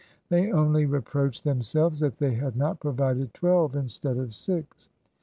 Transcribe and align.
They 0.29 0.51
only 0.51 0.87
reproached 0.87 1.43
themselves 1.43 1.99
that 1.99 2.17
they 2.17 2.33
had 2.33 2.55
not 2.57 2.79
provided 2.79 3.35
twelve 3.35 3.75
instead 3.75 4.17
of 4.17 4.33
six. 4.33 4.89